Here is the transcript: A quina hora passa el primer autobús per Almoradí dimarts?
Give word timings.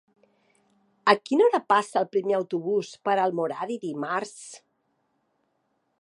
A 1.13 1.13
quina 1.27 1.45
hora 1.47 1.59
passa 1.73 2.01
el 2.01 2.09
primer 2.15 2.35
autobús 2.39 2.91
per 3.09 3.17
Almoradí 3.27 3.81
dimarts? 3.87 4.35